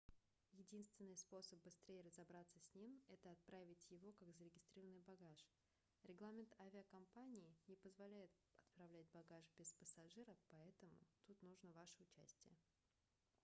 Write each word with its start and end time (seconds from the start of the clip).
единственный 0.53 1.15
способ 1.15 1.61
быстрее 1.63 2.01
разобраться 2.01 2.57
с 2.59 2.73
ним 2.73 2.99
это 3.07 3.31
отправить 3.31 3.85
его 3.91 4.11
как 4.13 4.31
зарегистрированный 4.33 5.01
багаж 5.03 5.45
регламент 6.05 6.51
авиакомпании 6.59 7.55
не 7.67 7.75
позволяет 7.75 8.31
отправлять 8.67 9.05
багаж 9.13 9.45
без 9.59 9.71
пассажира 9.73 10.35
поэтому 10.49 10.97
тут 11.27 11.39
нужно 11.43 11.71
ваше 11.73 12.01
участие 12.01 12.57